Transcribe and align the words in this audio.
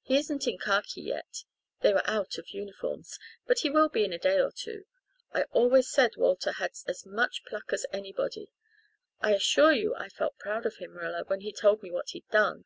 He 0.00 0.16
isn't 0.16 0.46
in 0.46 0.56
khaki 0.56 1.02
yet 1.02 1.44
they 1.82 1.92
were 1.92 2.08
out 2.08 2.38
of 2.38 2.48
uniforms 2.54 3.18
but 3.46 3.58
he 3.58 3.68
will 3.68 3.90
be 3.90 4.02
in 4.02 4.10
a 4.14 4.18
day 4.18 4.40
or 4.40 4.50
two. 4.50 4.86
I 5.32 5.42
always 5.50 5.90
said 5.90 6.16
Walter 6.16 6.52
had 6.52 6.70
as 6.86 7.04
much 7.04 7.44
pluck 7.44 7.70
as 7.70 7.84
anybody. 7.92 8.50
I 9.20 9.34
assure 9.34 9.72
you 9.74 9.94
I 9.94 10.08
felt 10.08 10.38
proud 10.38 10.64
of 10.64 10.76
him, 10.76 10.96
Rilla, 10.96 11.24
when 11.26 11.42
he 11.42 11.52
told 11.52 11.82
me 11.82 11.90
what 11.90 12.08
he'd 12.12 12.30
done. 12.30 12.64